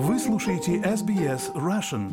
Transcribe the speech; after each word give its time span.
Вы 0.00 0.16
слушаете 0.20 0.76
SBS 0.76 1.52
Russian. 1.56 2.08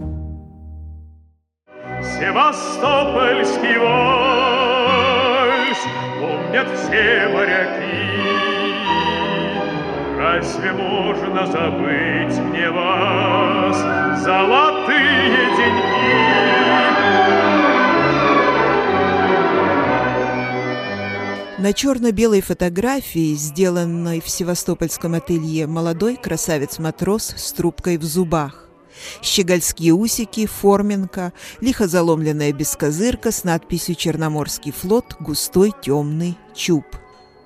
Севастопольский 2.01 3.77
вальс 3.77 5.77
помнят 6.19 6.67
все 6.79 7.29
моряки. 7.31 8.09
Разве 10.17 10.71
можно 10.71 11.45
забыть 11.45 12.39
мне 12.39 12.71
вас, 12.71 13.77
золотые 14.23 15.55
деньги? 15.55 17.74
На 21.57 21.71
черно-белой 21.71 22.41
фотографии, 22.41 23.33
сделанной 23.33 24.19
в 24.19 24.27
севастопольском 24.27 25.13
ателье, 25.13 25.67
молодой 25.67 26.17
красавец-матрос 26.17 27.33
с 27.37 27.53
трубкой 27.53 27.97
в 27.97 28.03
зубах. 28.03 28.67
Щегольские 29.21 29.93
усики, 29.93 30.47
форменка, 30.47 31.31
лихо 31.61 31.87
заломленная 31.87 32.51
бескозырка 32.51 33.31
с 33.31 33.45
надписью 33.45 33.95
«Черноморский 33.95 34.73
флот. 34.73 35.15
Густой 35.21 35.71
темный 35.81 36.37
чуб». 36.53 36.83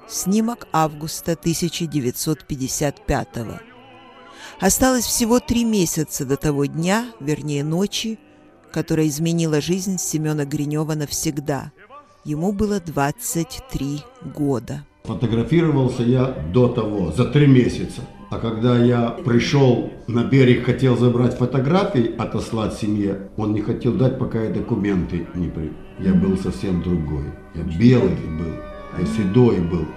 Снимок 0.09 0.67
августа 0.73 1.35
1955 1.35 3.27
-го. 3.37 3.59
Осталось 4.59 5.05
всего 5.05 5.39
три 5.39 5.63
месяца 5.63 6.25
до 6.25 6.35
того 6.35 6.65
дня, 6.65 7.05
вернее 7.19 7.63
ночи, 7.63 8.17
которая 8.73 9.07
изменила 9.07 9.61
жизнь 9.61 9.99
Семена 9.99 10.45
Гринева 10.45 10.95
навсегда– 10.95 11.71
Ему 12.25 12.51
было 12.51 12.79
23 12.79 14.03
года. 14.35 14.85
Фотографировался 15.03 16.03
я 16.03 16.25
до 16.53 16.67
того, 16.67 17.11
за 17.11 17.25
три 17.25 17.47
месяца. 17.47 18.01
А 18.29 18.37
когда 18.37 18.77
я 18.77 19.09
пришел 19.09 19.91
на 20.07 20.23
берег, 20.23 20.65
хотел 20.65 20.97
забрать 20.97 21.37
фотографии, 21.37 22.15
отослать 22.17 22.75
семье, 22.75 23.29
он 23.37 23.53
не 23.53 23.61
хотел 23.61 23.93
дать, 23.93 24.19
пока 24.19 24.43
я 24.43 24.49
документы 24.51 25.25
не 25.33 25.47
при... 25.47 25.71
Я 25.97 26.13
был 26.13 26.37
совсем 26.37 26.83
другой. 26.83 27.25
Я 27.55 27.63
белый 27.63 28.15
был, 28.37 28.53
я 28.99 29.05
седой 29.05 29.59
был. 29.59 29.87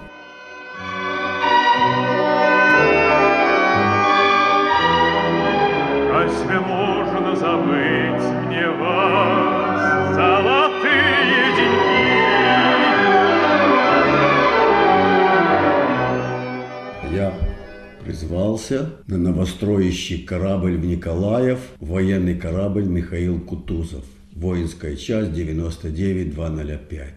Призвался 18.73 18.95
на 19.07 19.17
новостроящий 19.17 20.23
корабль 20.23 20.77
в 20.77 20.85
Николаев, 20.85 21.59
военный 21.79 22.35
корабль 22.35 22.85
Михаил 22.85 23.39
Кутузов, 23.39 24.03
воинская 24.33 24.95
часть 24.95 25.33
99205. 25.33 27.09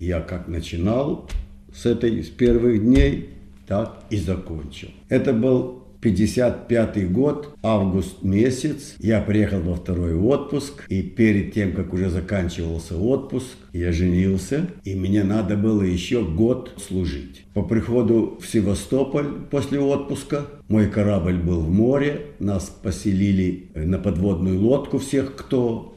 Я 0.00 0.20
как 0.20 0.48
начинал 0.48 1.28
с 1.74 1.86
этой, 1.86 2.22
с 2.22 2.28
первых 2.28 2.82
дней, 2.82 3.30
так 3.66 4.04
и 4.10 4.16
закончил. 4.18 4.90
Это 5.08 5.32
был 5.32 5.83
55 6.04 7.10
год, 7.10 7.56
август 7.62 8.22
месяц, 8.22 8.94
я 8.98 9.22
приехал 9.22 9.60
во 9.60 9.74
второй 9.74 10.14
отпуск, 10.14 10.84
и 10.90 11.00
перед 11.00 11.54
тем, 11.54 11.72
как 11.72 11.94
уже 11.94 12.10
заканчивался 12.10 12.98
отпуск, 12.98 13.56
я 13.72 13.90
женился, 13.90 14.68
и 14.84 14.94
мне 14.94 15.24
надо 15.24 15.56
было 15.56 15.80
еще 15.80 16.22
год 16.22 16.72
служить. 16.76 17.46
По 17.54 17.62
приходу 17.62 18.38
в 18.38 18.46
Севастополь 18.46 19.46
после 19.50 19.80
отпуска, 19.80 20.42
мой 20.68 20.88
корабль 20.88 21.38
был 21.38 21.60
в 21.60 21.70
море, 21.70 22.26
нас 22.38 22.64
поселили 22.82 23.70
на 23.74 23.98
подводную 23.98 24.60
лодку 24.60 24.98
всех, 24.98 25.34
кто 25.34 25.93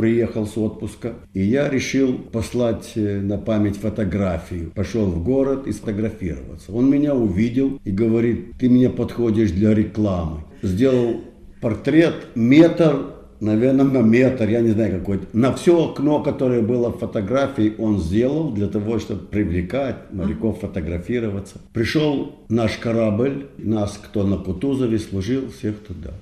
приехал 0.00 0.46
с 0.46 0.56
отпуска, 0.56 1.12
и 1.34 1.42
я 1.42 1.68
решил 1.68 2.14
послать 2.14 2.92
э, 2.94 3.20
на 3.20 3.36
память 3.36 3.76
фотографию. 3.76 4.72
Пошел 4.74 5.04
в 5.04 5.22
город 5.22 5.66
и 5.66 5.72
сфотографироваться. 5.72 6.72
Он 6.72 6.90
меня 6.90 7.14
увидел 7.14 7.78
и 7.84 7.90
говорит, 7.90 8.54
ты 8.58 8.70
мне 8.70 8.88
подходишь 8.88 9.50
для 9.50 9.74
рекламы. 9.74 10.44
Сделал 10.62 11.20
портрет 11.60 12.14
метр, 12.34 13.08
наверное, 13.40 13.84
на 13.84 13.98
метр, 13.98 14.48
я 14.48 14.62
не 14.62 14.70
знаю 14.70 15.00
какой. 15.00 15.20
На 15.34 15.52
все 15.52 15.90
окно, 15.90 16.22
которое 16.22 16.62
было 16.62 16.88
в 16.88 16.98
фотографии, 16.98 17.74
он 17.76 18.00
сделал 18.00 18.52
для 18.52 18.68
того, 18.68 19.00
чтобы 19.00 19.26
привлекать 19.26 19.96
моряков 20.12 20.60
фотографироваться. 20.60 21.58
Пришел 21.74 22.36
наш 22.48 22.78
корабль, 22.78 23.48
нас, 23.58 24.00
кто 24.02 24.26
на 24.26 24.38
Кутузове 24.38 24.98
служил, 24.98 25.50
всех 25.50 25.74
туда. 25.80 26.12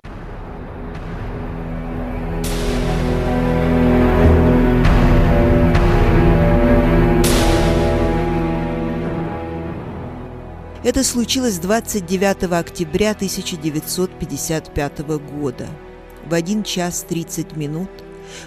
Это 10.88 11.04
случилось 11.04 11.59
29 11.59 12.50
октября 12.50 13.10
1955 13.10 14.99
года. 15.19 15.66
В 16.25 16.32
1 16.32 16.62
час 16.62 17.04
30 17.06 17.56
минут 17.56 17.91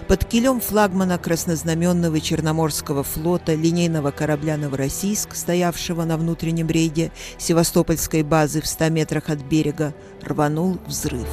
под 0.08 0.24
килем 0.24 0.58
флагмана 0.60 1.18
краснознаменного 1.18 2.20
Черноморского 2.20 3.04
флота 3.04 3.54
линейного 3.54 4.10
корабля 4.10 4.56
«Новороссийск», 4.56 5.36
стоявшего 5.36 6.02
на 6.02 6.16
внутреннем 6.16 6.66
рейде 6.66 7.12
Севастопольской 7.38 8.24
базы 8.24 8.60
в 8.60 8.66
100 8.66 8.88
метрах 8.88 9.28
от 9.28 9.38
берега, 9.38 9.94
рванул 10.20 10.78
взрыв. 10.88 11.28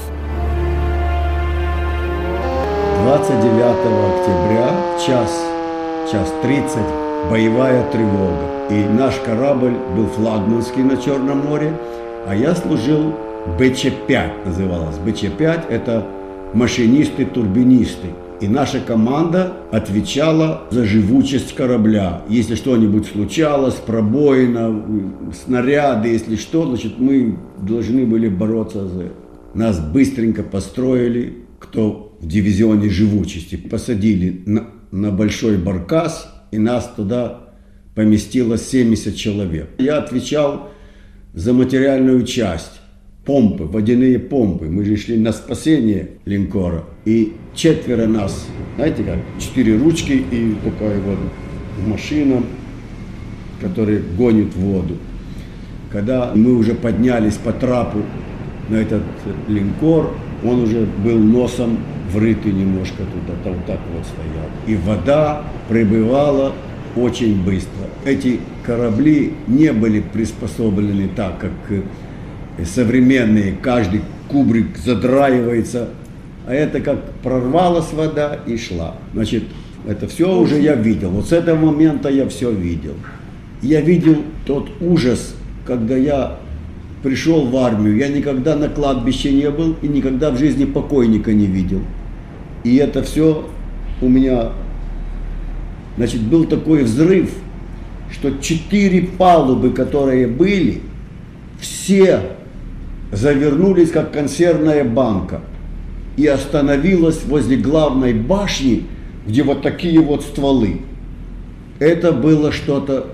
29 3.02 3.58
октября 4.14 5.00
час, 5.04 5.32
час 6.12 6.32
30 6.44 7.09
боевая 7.30 7.90
тревога. 7.92 8.50
И 8.70 8.84
наш 8.98 9.16
корабль 9.26 9.74
был 9.96 10.08
флагманский 10.08 10.84
на 10.84 10.98
Черном 10.98 11.40
море, 11.40 11.74
а 12.28 12.36
я 12.36 12.56
служил 12.56 13.16
БЧ-5 13.58 14.46
называлось. 14.46 14.98
БЧ-5 15.06 15.70
это 15.70 16.06
машинисты-турбинисты. 16.54 18.08
И 18.42 18.48
наша 18.48 18.80
команда 18.80 19.54
отвечала 19.72 20.64
за 20.72 20.86
живучесть 20.86 21.56
корабля. 21.56 22.22
Если 22.30 22.56
что-нибудь 22.56 23.08
случалось, 23.08 23.76
пробоина, 23.76 24.82
снаряды, 25.44 26.10
если 26.10 26.38
что, 26.38 26.66
значит 26.66 27.00
мы 27.00 27.38
должны 27.58 28.06
были 28.06 28.30
бороться 28.30 28.88
за 28.88 29.04
это. 29.04 29.14
Нас 29.56 29.80
быстренько 29.80 30.44
построили, 30.44 31.40
кто 31.60 32.16
в 32.22 32.28
дивизионе 32.28 32.90
живучести, 32.90 33.58
посадили 33.58 34.42
на, 34.46 34.68
на 34.92 35.12
большой 35.12 35.58
баркас 35.58 36.39
и 36.52 36.58
нас 36.58 36.92
туда 36.96 37.50
поместилось 37.96 38.68
70 38.68 39.16
человек. 39.16 39.70
Я 39.78 39.98
отвечал 39.98 40.70
за 41.34 41.54
материальную 41.54 42.24
часть. 42.24 42.80
Помпы, 43.26 43.66
водяные 43.66 44.18
помпы. 44.18 44.66
Мы 44.66 44.86
же 44.86 44.98
шли 44.98 45.18
на 45.18 45.32
спасение 45.32 46.12
линкора. 46.26 46.86
И 47.06 47.34
четверо 47.54 48.08
нас, 48.08 48.48
знаете 48.76 49.04
как, 49.04 49.20
четыре 49.40 49.78
ручки 49.78 50.14
и 50.14 50.56
такая 50.64 51.00
вот 51.02 51.20
машина, 51.86 52.42
которая 53.62 54.02
гонит 54.18 54.56
воду. 54.56 54.98
Когда 55.92 56.32
мы 56.34 56.56
уже 56.56 56.74
поднялись 56.74 57.36
по 57.36 57.52
трапу 57.52 58.00
на 58.70 58.76
этот 58.78 59.04
линкор, 59.48 60.16
он 60.44 60.62
уже 60.62 60.88
был 61.04 61.20
носом 61.20 61.80
врытый 62.12 62.52
немножко 62.52 62.98
туда, 62.98 63.38
там 63.44 63.56
так 63.66 63.80
вот 63.94 64.06
стоял. 64.06 64.50
И 64.68 64.76
вода 64.76 65.44
прибывала 65.68 66.54
очень 66.96 67.44
быстро. 67.44 67.88
Эти 68.06 68.40
корабли 68.66 69.34
не 69.48 69.72
были 69.72 70.00
приспособлены 70.02 71.10
так, 71.16 71.40
как 71.40 71.52
э, 71.70 71.82
современные, 72.66 73.54
каждый 73.62 74.02
кубрик 74.28 74.78
задраивается, 74.78 75.90
а 76.48 76.54
это 76.54 76.82
как 76.82 77.14
прорвалась 77.24 77.94
вода 77.94 78.40
и 78.46 78.58
шла. 78.58 78.96
Значит, 79.14 79.44
это 79.88 80.08
все 80.08 80.38
уже 80.38 80.60
я 80.60 80.76
видел. 80.76 81.12
Вот 81.12 81.30
с 81.30 81.32
этого 81.32 81.72
момента 81.72 82.10
я 82.10 82.28
все 82.28 82.52
видел. 82.52 82.96
Я 83.62 83.82
видел 83.82 84.24
тот 84.46 84.70
ужас, 84.82 85.36
когда 85.66 85.96
я 85.96 86.40
пришел 87.04 87.48
в 87.48 87.56
армию. 87.58 87.98
Я 87.98 88.10
никогда 88.10 88.56
на 88.56 88.70
кладбище 88.70 89.32
не 89.32 89.50
был 89.50 89.76
и 89.82 89.88
никогда 89.88 90.32
в 90.32 90.38
жизни 90.38 90.66
покойника 90.66 91.34
не 91.34 91.46
видел. 91.46 91.82
И 92.64 92.76
это 92.78 93.04
все 93.04 93.50
у 94.02 94.10
меня 94.10 94.52
Значит, 96.00 96.22
был 96.22 96.46
такой 96.46 96.84
взрыв, 96.84 97.30
что 98.10 98.32
четыре 98.40 99.02
палубы, 99.02 99.72
которые 99.72 100.28
были, 100.28 100.82
все 101.60 102.22
завернулись, 103.12 103.92
как 103.92 104.14
консервная 104.14 104.86
банка, 104.86 105.42
и 106.16 106.26
остановилась 106.26 107.26
возле 107.26 107.58
главной 107.58 108.14
башни, 108.14 108.86
где 109.28 109.44
вот 109.44 109.62
такие 109.62 110.00
вот 110.00 110.24
стволы. 110.24 110.78
Это 111.80 112.14
было 112.14 112.54
что-то, 112.54 113.08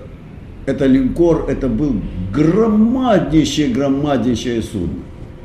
это 0.66 0.86
линкор, 0.86 1.46
это 1.48 1.66
был 1.66 1.96
громаднейшее, 2.32 3.70
громаднейшее 3.70 4.62
судно. 4.62 5.00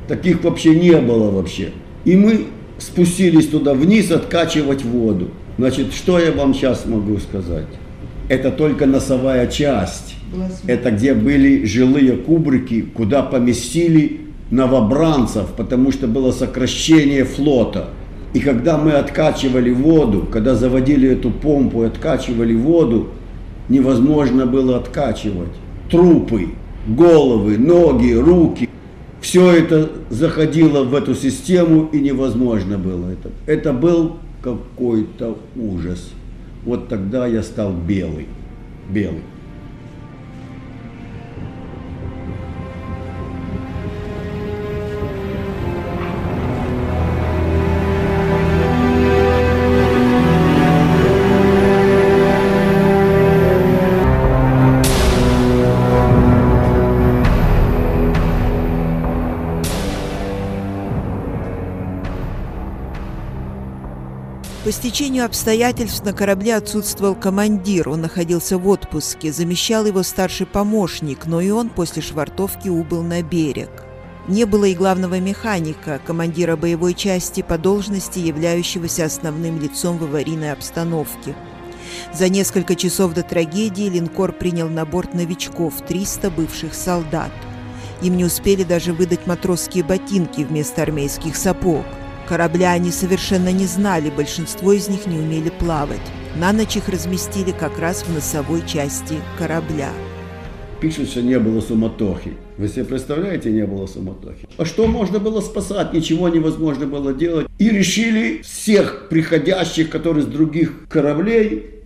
Таких 0.07 0.44
вообще 0.44 0.80
не 0.80 0.95
было 0.97 1.31
вообще. 1.31 1.71
И 2.06 2.15
мы 2.15 2.45
спустились 2.81 3.48
туда 3.48 3.74
вниз 3.74 4.12
откачивать 4.12 4.83
воду. 4.83 5.30
Значит, 5.57 5.94
что 5.94 6.19
я 6.19 6.31
вам 6.31 6.54
сейчас 6.54 6.86
могу 6.86 7.18
сказать? 7.18 7.68
Это 8.28 8.51
только 8.51 8.86
носовая 8.86 9.48
часть. 9.48 10.16
Это 10.66 10.92
где 10.92 11.13
были 11.13 11.66
жилые 11.66 12.13
кубрики, 12.13 12.81
куда 12.81 13.22
поместили 13.22 14.22
новобранцев, 14.50 15.48
потому 15.57 15.92
что 15.92 16.07
было 16.07 16.31
сокращение 16.31 17.25
флота. 17.25 17.89
И 18.33 18.39
когда 18.39 18.78
мы 18.78 18.94
откачивали 18.94 19.72
воду, 19.72 20.28
когда 20.31 20.56
заводили 20.56 21.10
эту 21.10 21.31
помпу 21.31 21.83
и 21.83 21.88
откачивали 21.88 22.56
воду, 22.56 23.10
невозможно 23.68 24.45
было 24.45 24.78
откачивать. 24.78 25.51
Трупы, 25.89 26.50
головы, 26.88 27.57
ноги, 27.57 28.13
руки. 28.13 28.69
Все 29.21 29.51
это 29.51 29.89
заходило 30.09 30.83
в 30.83 30.95
эту 30.95 31.13
систему 31.13 31.88
и 31.94 32.00
невозможно 32.00 32.77
было 32.79 33.12
это. 33.12 33.29
Это 33.45 33.71
был 33.71 34.18
какой-то 34.41 35.38
ужас. 35.56 36.12
Вот 36.65 36.89
тогда 36.89 37.27
я 37.27 37.44
стал 37.44 37.71
белый. 37.71 38.27
Белый. 38.89 39.21
Стечению 64.81 65.25
обстоятельств 65.25 66.04
на 66.06 66.12
корабле 66.12 66.56
отсутствовал 66.56 67.13
командир, 67.13 67.88
он 67.88 68.01
находился 68.01 68.57
в 68.57 68.68
отпуске, 68.68 69.31
замещал 69.31 69.86
его 69.86 70.01
старший 70.01 70.48
помощник, 70.48 71.28
но 71.28 71.39
и 71.39 71.51
он 71.51 71.69
после 71.69 72.01
швартовки 72.01 72.68
убыл 72.68 73.04
на 73.04 73.22
берег. 73.22 73.69
Не 74.28 74.45
было 74.45 74.66
и 74.66 74.74
главного 74.74 75.19
механика, 75.19 76.01
командира 76.04 76.56
боевой 76.56 76.95
части 76.95 77.44
по 77.44 77.60
должности, 77.60 78.18
являющегося 78.18 79.06
основным 79.06 79.62
лицом 79.62 80.00
в 80.00 80.04
аварийной 80.06 80.51
обстановке. 80.51 81.36
За 82.12 82.28
несколько 82.28 82.75
часов 82.75 83.13
до 83.13 83.22
трагедии 83.22 83.88
линкор 83.88 84.31
принял 84.31 84.68
на 84.68 84.83
борт 84.83 85.13
новичков, 85.13 85.75
300 85.88 86.31
бывших 86.31 86.74
солдат. 86.74 87.31
Им 88.01 88.18
не 88.18 88.25
успели 88.25 88.63
даже 88.63 88.94
выдать 88.94 89.28
матросские 89.28 89.83
ботинки 89.83 90.42
вместо 90.42 90.81
армейских 90.81 91.36
сапог. 91.36 91.86
Корабля 92.27 92.71
они 92.71 92.91
совершенно 92.91 93.51
не 93.51 93.65
знали, 93.65 94.09
большинство 94.09 94.71
из 94.73 94.88
них 94.88 95.07
не 95.07 95.18
умели 95.18 95.50
плавать. 95.50 96.00
На 96.35 96.53
ночь 96.53 96.77
их 96.77 96.88
разместили 96.88 97.51
как 97.51 97.77
раз 97.77 98.03
в 98.03 98.13
носовой 98.13 98.65
части 98.65 99.15
корабля. 99.38 99.89
Пишут, 100.79 101.09
что 101.09 101.21
не 101.21 101.38
было 101.38 101.62
суматохи. 101.62 102.33
Вы 102.57 102.68
себе 102.68 102.85
представляете, 102.85 103.51
не 103.51 103.65
было 103.65 103.85
суматохи. 103.85 104.47
А 104.57 104.65
что 104.65 104.88
можно 104.88 105.19
было 105.19 105.41
спасать? 105.41 105.94
Ничего 105.94 106.29
невозможно 106.29 106.88
было 106.88 107.13
делать. 107.13 107.47
И 107.59 107.69
решили 107.69 108.41
всех 108.41 109.07
приходящих, 109.09 109.89
которые 109.89 110.23
с 110.23 110.27
других 110.27 110.88
кораблей, 110.89 111.81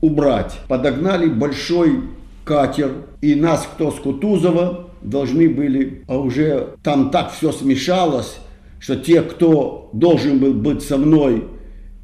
убрать. 0.00 0.58
Подогнали 0.68 1.26
большой 1.26 2.02
катер. 2.44 2.92
И 3.20 3.34
нас, 3.34 3.68
кто 3.74 3.90
с 3.90 3.96
Кутузова, 3.96 4.90
должны 5.02 5.48
были, 5.48 6.04
а 6.06 6.18
уже 6.18 6.74
там 6.82 7.10
так 7.10 7.32
все 7.32 7.52
смешалось, 7.52 8.38
что 8.78 8.96
те, 8.96 9.22
кто 9.22 9.90
должен 9.92 10.38
был 10.38 10.52
быть 10.52 10.82
со 10.82 10.96
мной, 10.96 11.44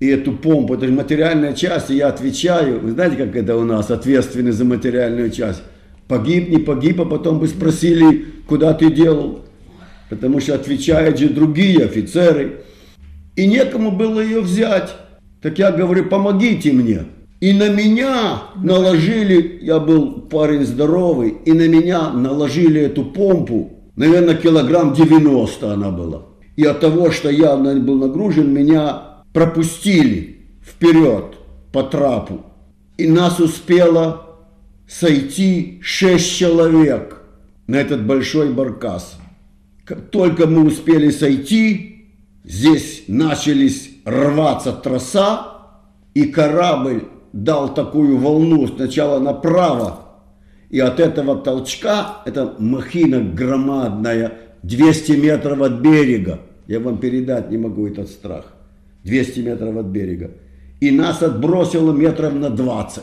и 0.01 0.09
эту 0.09 0.33
помпу, 0.33 0.75
это 0.75 0.87
же 0.87 0.93
материальная 0.93 1.53
часть, 1.53 1.91
и 1.91 1.95
я 1.95 2.09
отвечаю, 2.09 2.81
вы 2.81 2.91
знаете, 2.91 3.17
как 3.17 3.37
это 3.37 3.57
у 3.57 3.63
нас, 3.63 3.89
ответственный 3.89 4.51
за 4.51 4.65
материальную 4.65 5.31
часть, 5.31 5.63
погиб, 6.09 6.49
не 6.49 6.59
погиб, 6.59 7.01
а 7.01 7.05
потом 7.05 7.39
бы 7.39 7.47
спросили, 7.47 8.27
куда 8.49 8.75
ты 8.75 8.91
делал, 8.91 9.45
потому 10.11 10.41
что 10.41 10.57
отвечают 10.57 11.19
же 11.19 11.29
другие 11.29 11.85
офицеры, 11.85 12.65
и 13.37 13.47
некому 13.47 13.93
было 13.93 14.21
ее 14.21 14.41
взять, 14.41 14.93
так 15.41 15.59
я 15.59 15.71
говорю, 15.71 16.07
помогите 16.07 16.73
мне. 16.73 17.05
И 17.41 17.53
на 17.53 17.69
меня 17.69 18.43
наложили, 18.57 19.61
я 19.63 19.79
был 19.79 20.23
парень 20.23 20.65
здоровый, 20.65 21.35
и 21.45 21.53
на 21.53 21.67
меня 21.67 22.11
наложили 22.11 22.81
эту 22.81 23.05
помпу, 23.05 23.71
наверное, 23.97 24.35
килограмм 24.35 24.95
90 24.95 25.73
она 25.73 25.91
была. 25.91 26.32
И 26.57 26.65
от 26.65 26.81
того, 26.81 27.11
что 27.11 27.31
я 27.31 27.57
был 27.57 27.99
нагружен, 27.99 28.53
меня 28.53 29.03
пропустили 29.33 30.47
вперед 30.63 31.37
по 31.73 31.83
трапу. 31.83 32.45
И 32.99 33.09
нас 33.09 33.41
успело 33.41 34.27
сойти 34.87 35.81
шесть 35.83 36.37
человек 36.37 37.23
на 37.67 37.77
этот 37.77 38.07
большой 38.07 38.53
баркас. 38.53 39.19
Как 39.85 40.11
только 40.11 40.47
мы 40.47 40.67
успели 40.67 41.11
сойти, 41.11 42.07
здесь 42.45 43.05
начались 43.09 43.91
рваться 44.05 44.73
троса, 44.73 45.47
и 46.15 46.27
корабль 46.27 47.05
дал 47.33 47.73
такую 47.73 48.19
волну 48.19 48.67
сначала 48.69 49.19
направо, 49.19 50.01
и 50.69 50.79
от 50.79 51.01
этого 51.01 51.37
толчка, 51.37 52.23
это 52.25 52.55
махина 52.59 53.21
громадная, 53.21 54.33
200 54.63 55.13
метров 55.13 55.61
от 55.61 55.81
берега. 55.81 56.41
Я 56.67 56.81
вам 56.81 56.99
передать 56.99 57.51
не 57.51 57.59
могу 57.59 57.87
этот 57.87 58.09
страх. 58.09 58.53
200 59.05 59.41
метров 59.41 59.77
от 59.77 59.87
берега. 59.87 60.31
И 60.81 60.91
нас 60.91 61.23
отбросило 61.23 61.93
метров 61.93 62.35
на 62.35 62.51
20. 62.51 63.03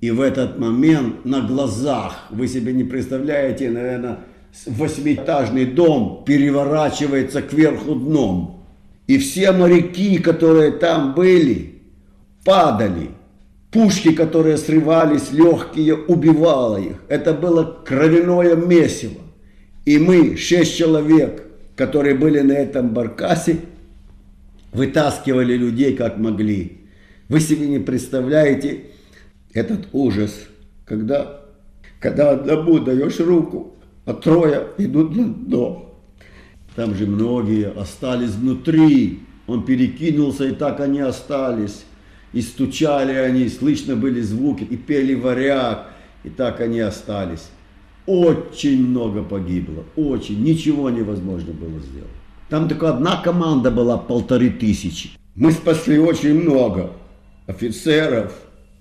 И 0.00 0.10
в 0.10 0.20
этот 0.20 0.58
момент 0.58 1.24
на 1.24 1.42
глазах, 1.42 2.26
вы 2.30 2.48
себе 2.48 2.72
не 2.72 2.84
представляете, 2.84 3.70
наверное, 3.70 4.20
восьмиэтажный 4.66 5.66
дом 5.66 6.24
переворачивается 6.26 7.42
кверху 7.42 7.94
дном. 7.94 8.64
И 9.06 9.18
все 9.18 9.52
моряки, 9.52 10.18
которые 10.18 10.72
там 10.72 11.14
были, 11.14 11.80
падали. 12.44 13.10
Пушки, 13.70 14.12
которые 14.12 14.56
срывались, 14.56 15.32
легкие, 15.32 15.94
убивало 15.94 16.76
их. 16.76 17.02
Это 17.08 17.34
было 17.34 17.64
кровяное 17.84 18.56
месиво. 18.56 19.20
И 19.90 19.98
мы, 19.98 20.36
шесть 20.36 20.76
человек, 20.76 21.42
которые 21.74 22.14
были 22.14 22.38
на 22.42 22.52
этом 22.52 22.90
баркасе, 22.90 23.56
вытаскивали 24.70 25.56
людей 25.56 25.96
как 25.96 26.16
могли. 26.16 26.82
Вы 27.28 27.40
себе 27.40 27.66
не 27.66 27.80
представляете 27.80 28.82
этот 29.52 29.88
ужас, 29.92 30.46
когда, 30.84 31.40
когда 31.98 32.30
одному 32.30 32.78
даешь 32.78 33.18
руку, 33.18 33.74
а 34.04 34.14
трое 34.14 34.68
идут 34.78 35.16
на 35.16 35.24
дно. 35.26 35.92
Там 36.76 36.94
же 36.94 37.06
многие 37.06 37.72
остались 37.72 38.36
внутри. 38.36 39.18
Он 39.48 39.64
перекинулся, 39.64 40.44
и 40.44 40.52
так 40.52 40.78
они 40.78 41.00
остались. 41.00 41.82
И 42.32 42.42
стучали 42.42 43.14
они, 43.14 43.48
слышно 43.48 43.96
были 43.96 44.20
звуки, 44.20 44.62
и 44.62 44.76
пели 44.76 45.14
варяг, 45.14 45.88
и 46.22 46.28
так 46.28 46.60
они 46.60 46.78
остались. 46.78 47.48
Очень 48.06 48.88
много 48.88 49.22
погибло, 49.22 49.84
очень, 49.96 50.42
ничего 50.42 50.90
невозможно 50.90 51.52
было 51.52 51.78
сделать. 51.80 52.10
Там 52.48 52.68
только 52.68 52.90
одна 52.90 53.16
команда 53.22 53.70
была, 53.70 53.96
полторы 53.96 54.50
тысячи. 54.50 55.10
Мы 55.36 55.52
спасли 55.52 55.98
очень 55.98 56.40
много 56.40 56.90
офицеров, 57.46 58.32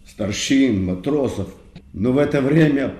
старшин, 0.07 0.85
матросов. 0.85 1.47
Но 1.93 2.11
в 2.11 2.17
это 2.17 2.41
время 2.41 2.95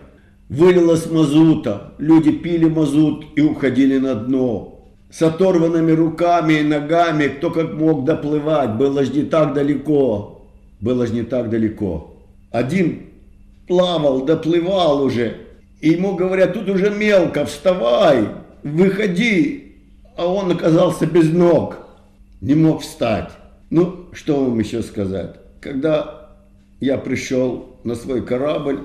вылилось 0.50 1.10
мазута, 1.10 1.94
люди 1.98 2.32
пили 2.32 2.66
мазут 2.66 3.26
и 3.36 3.42
уходили 3.42 3.98
на 3.98 4.16
дно. 4.16 4.76
С 5.12 5.22
оторванными 5.24 5.92
руками 5.92 6.54
и 6.54 6.64
ногами, 6.64 7.28
кто 7.28 7.50
как 7.50 7.74
мог 7.74 8.06
доплывать, 8.06 8.76
было 8.76 9.04
же 9.04 9.12
не 9.14 9.24
так 9.24 9.54
далеко. 9.54 10.46
Было 10.80 11.08
же 11.08 11.14
не 11.14 11.24
так 11.24 11.50
далеко. 11.50 12.16
Один 12.52 13.08
плавал, 13.68 14.24
доплывал 14.24 15.04
уже, 15.04 15.38
и 15.82 15.90
ему 15.90 16.16
говорят, 16.16 16.54
тут 16.54 16.70
уже 16.70 16.90
мелко, 16.90 17.46
вставай, 17.46 18.30
выходи. 18.64 19.76
А 20.18 20.28
он 20.28 20.52
оказался 20.52 21.06
без 21.06 21.32
ног, 21.32 21.78
не 22.42 22.56
мог 22.56 22.82
встать. 22.82 23.32
Ну, 23.70 24.08
что 24.12 24.44
вам 24.44 24.60
еще 24.60 24.82
сказать? 24.82 25.36
Когда 25.62 26.30
я 26.82 26.98
пришел 26.98 27.78
на 27.84 27.96
свой 27.96 28.26
корабль, 28.26 28.82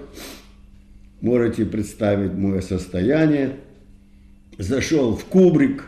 можете 1.21 1.65
представить 1.65 2.33
мое 2.35 2.61
состояние, 2.61 3.57
зашел 4.59 5.17
в 5.17 5.25
кубрик, 5.25 5.85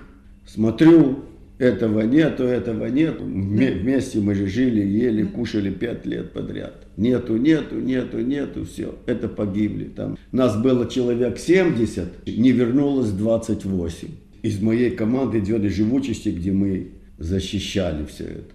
смотрю, 0.46 1.25
этого 1.58 2.02
нету, 2.02 2.44
этого 2.44 2.86
нету. 2.86 3.25
Вместе 3.25 4.18
мы 4.18 4.34
же 4.34 4.46
жили, 4.46 4.80
ели, 4.84 5.25
кушали 5.25 5.70
пять 5.70 6.04
лет 6.04 6.32
подряд. 6.32 6.85
Нету, 6.96 7.36
нету, 7.36 7.76
нету, 7.76 8.20
нету, 8.20 8.64
все. 8.64 8.94
Это 9.06 9.28
погибли. 9.28 9.84
Там 9.84 10.16
нас 10.32 10.56
было 10.60 10.88
человек 10.88 11.38
70, 11.38 12.26
не 12.26 12.52
вернулось 12.52 13.10
28. 13.10 14.08
из 14.42 14.60
моей 14.60 14.90
команды 14.90 15.40
из 15.40 15.68
живучести, 15.68 16.28
где 16.28 16.52
мы 16.52 16.92
защищали 17.18 18.04
все 18.06 18.24
это. 18.24 18.54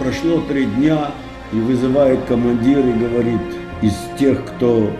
Прошло 0.00 0.40
три 0.48 0.64
дня, 0.64 1.12
и 1.52 1.56
вызывает 1.56 2.24
командир 2.24 2.80
и 2.80 2.92
говорит, 2.92 3.40
из 3.82 3.94
тех, 4.18 4.44
кто 4.44 4.90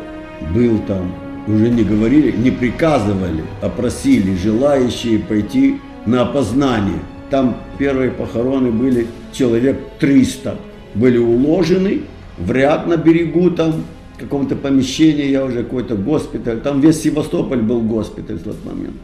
был 0.55 0.79
там, 0.87 1.13
уже 1.47 1.69
не 1.69 1.83
говорили, 1.83 2.33
не 2.37 2.51
приказывали, 2.51 3.43
а 3.63 3.69
просили 3.69 4.37
желающие 4.37 5.19
пойти 5.19 5.79
на 6.07 6.23
опознание. 6.23 7.01
Там 7.31 7.57
первые 7.79 8.11
похороны 8.11 8.71
были 8.71 9.07
человек 9.33 9.79
300. 9.99 10.57
Были 10.95 11.19
уложены 11.19 12.03
в 12.39 12.51
ряд 12.53 12.87
на 12.87 12.97
берегу 12.97 13.51
там, 13.51 13.85
в 14.17 14.21
каком-то 14.21 14.57
помещении, 14.57 15.27
я 15.27 15.45
уже 15.45 15.65
какой-то 15.65 15.97
госпиталь. 15.97 16.61
Там 16.61 16.81
весь 16.81 17.03
Севастополь 17.03 17.61
был 17.61 17.83
госпиталь 17.83 18.37
в 18.37 18.43
тот 18.43 18.65
момент. 18.65 18.97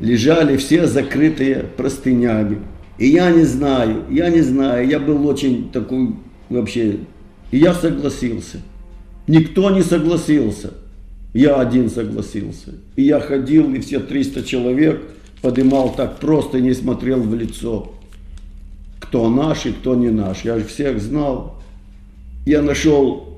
Лежали 0.00 0.56
все 0.56 0.86
закрытые 0.86 1.64
простынями. 1.76 2.58
И 2.98 3.08
я 3.08 3.30
не 3.30 3.44
знаю, 3.44 4.02
я 4.10 4.28
не 4.28 4.40
знаю, 4.40 4.86
я 4.86 5.00
был 5.00 5.26
очень 5.26 5.70
такой 5.70 6.14
вообще... 6.54 6.98
И 7.50 7.58
я 7.58 7.72
согласился. 7.74 8.58
Никто 9.26 9.70
не 9.70 9.82
согласился. 9.82 10.72
Я 11.32 11.60
один 11.60 11.88
согласился. 11.90 12.74
И 12.96 13.02
я 13.02 13.20
ходил, 13.20 13.72
и 13.74 13.80
все 13.80 14.00
300 14.00 14.44
человек 14.44 15.02
подымал 15.42 15.94
так 15.94 16.18
просто 16.18 16.58
и 16.58 16.62
не 16.62 16.72
смотрел 16.72 17.20
в 17.20 17.34
лицо. 17.34 17.92
Кто 18.98 19.28
наш 19.28 19.66
и 19.66 19.72
кто 19.72 19.94
не 19.94 20.10
наш. 20.10 20.44
Я 20.44 20.58
же 20.58 20.64
всех 20.64 21.00
знал. 21.00 21.60
Я 22.46 22.62
нашел 22.62 23.34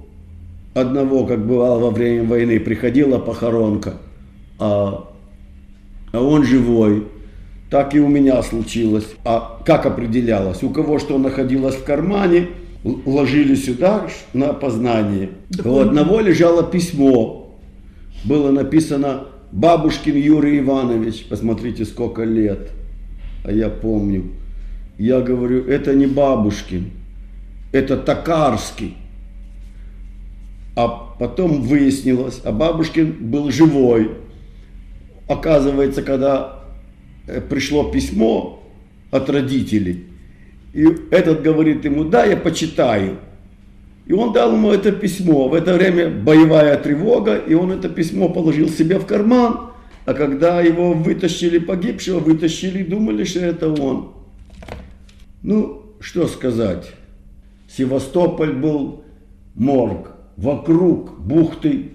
одного, 0.74 1.26
как 1.26 1.46
бывало 1.46 1.78
во 1.78 1.90
время 1.90 2.24
войны, 2.24 2.60
приходила 2.60 3.18
похоронка, 3.18 3.94
а, 4.58 5.08
а 6.12 6.20
он 6.20 6.44
живой. 6.44 7.04
Так 7.70 7.94
и 7.94 8.00
у 8.00 8.08
меня 8.08 8.42
случилось. 8.42 9.06
А 9.24 9.60
как 9.64 9.86
определялось? 9.86 10.62
У 10.62 10.70
кого 10.70 10.98
что 10.98 11.18
находилось 11.18 11.74
в 11.74 11.84
кармане, 11.84 12.48
ложили 13.04 13.54
сюда 13.54 14.08
на 14.32 14.50
опознание. 14.50 15.30
У 15.64 15.78
одного 15.78 16.20
лежало 16.20 16.62
письмо. 16.62 17.56
Было 18.24 18.50
написано 18.50 19.24
Бабушкин 19.52 20.16
Юрий 20.16 20.60
Иванович. 20.60 21.26
Посмотрите, 21.28 21.84
сколько 21.84 22.24
лет. 22.24 22.70
А 23.44 23.52
я 23.52 23.68
помню. 23.68 24.24
Я 24.98 25.20
говорю, 25.20 25.64
это 25.64 25.94
не 25.94 26.06
Бабушкин, 26.06 26.90
это 27.72 27.98
Токарский. 27.98 28.96
А 30.74 30.88
потом 30.88 31.62
выяснилось, 31.62 32.40
а 32.44 32.52
Бабушкин 32.52 33.16
был 33.20 33.50
живой. 33.50 34.12
Оказывается, 35.28 36.02
когда 36.02 36.56
Э, 37.26 37.40
пришло 37.40 37.90
письмо 37.90 38.62
от 39.10 39.28
родителей, 39.30 40.04
и 40.76 40.94
этот 41.10 41.40
говорит 41.40 41.86
ему, 41.86 42.04
да, 42.04 42.26
я 42.26 42.36
почитаю. 42.36 43.16
И 44.04 44.12
он 44.12 44.34
дал 44.34 44.52
ему 44.52 44.70
это 44.70 44.92
письмо. 44.92 45.48
В 45.48 45.54
это 45.54 45.72
время 45.72 46.10
боевая 46.10 46.76
тревога, 46.76 47.36
и 47.36 47.54
он 47.54 47.72
это 47.72 47.88
письмо 47.88 48.28
положил 48.28 48.68
себе 48.68 48.98
в 48.98 49.06
карман. 49.06 49.70
А 50.04 50.12
когда 50.12 50.60
его 50.60 50.92
вытащили 50.92 51.56
погибшего, 51.56 52.18
вытащили, 52.18 52.82
думали, 52.82 53.24
что 53.24 53.40
это 53.40 53.70
он. 53.70 54.12
Ну, 55.42 55.94
что 55.98 56.26
сказать. 56.26 56.92
Севастополь 57.74 58.52
был 58.52 59.02
морг. 59.54 60.10
Вокруг 60.36 61.18
бухты 61.18 61.92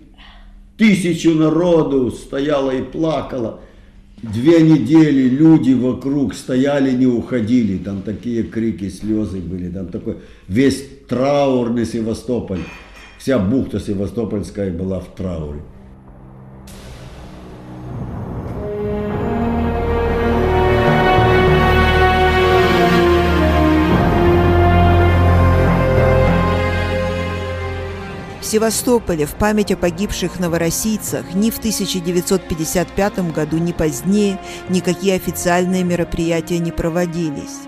тысячу 0.75 1.35
народу 1.35 2.09
стояло 2.09 2.71
и 2.71 2.81
плакало. 2.81 3.59
Две 4.21 4.61
недели 4.61 5.27
люди 5.29 5.73
вокруг 5.73 6.35
стояли, 6.35 6.91
не 6.91 7.07
уходили. 7.07 7.79
Там 7.79 8.03
такие 8.03 8.43
крики, 8.43 8.89
слезы 8.89 9.39
были. 9.39 9.69
Там 9.69 9.87
такой 9.87 10.17
весь 10.47 10.85
траурный 11.07 11.85
Севастополь. 11.85 12.61
Вся 13.17 13.39
бухта 13.39 13.79
Севастопольская 13.79 14.71
была 14.71 14.99
в 14.99 15.15
трауре. 15.15 15.61
Севастополе 28.51 29.25
в 29.25 29.35
память 29.35 29.71
о 29.71 29.77
погибших 29.77 30.37
новороссийцах 30.37 31.33
ни 31.33 31.51
в 31.51 31.59
1955 31.59 33.31
году, 33.31 33.57
ни 33.57 33.71
позднее 33.71 34.41
никакие 34.67 35.15
официальные 35.15 35.85
мероприятия 35.85 36.59
не 36.59 36.73
проводились. 36.73 37.61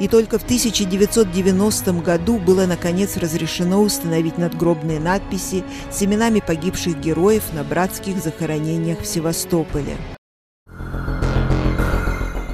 И 0.00 0.08
только 0.08 0.38
в 0.38 0.44
1990 0.44 1.92
году 2.00 2.38
было 2.38 2.64
наконец 2.64 3.18
разрешено 3.18 3.82
установить 3.82 4.38
надгробные 4.38 5.00
надписи 5.00 5.64
с 5.90 6.02
именами 6.02 6.40
погибших 6.40 6.98
героев 6.98 7.42
на 7.52 7.62
братских 7.62 8.16
захоронениях 8.16 9.00
в 9.00 9.06
Севастополе. 9.06 9.98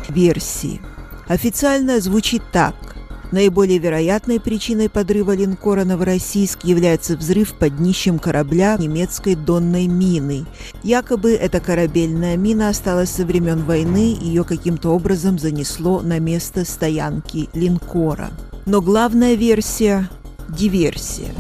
Версии. 0.09 0.81
Официально 1.29 2.01
звучит 2.01 2.43
так. 2.51 2.88
Наиболее 3.31 3.79
вероятной 3.79 4.41
причиной 4.41 4.89
подрыва 4.89 5.35
линкора 5.35 5.85
«Новороссийск» 5.85 6.65
является 6.65 7.15
взрыв 7.17 7.53
под 7.55 7.77
днищем 7.77 8.19
корабля 8.19 8.77
немецкой 8.79 9.35
донной 9.35 9.87
мины. 9.87 10.47
Якобы 10.83 11.33
эта 11.33 11.61
корабельная 11.61 12.39
мина 12.39 12.71
осталась 12.71 13.11
со 13.11 13.27
времен 13.27 13.65
войны, 13.65 14.17
ее 14.19 14.45
каким-то 14.45 14.91
образом 14.91 15.39
занесло 15.39 16.01
на 16.01 16.19
место 16.19 16.65
стоянки 16.65 17.51
линкора. 17.53 18.31
Но 18.65 18.81
главная 18.81 19.35
версия– 19.35 20.09
диверсия. 20.49 21.35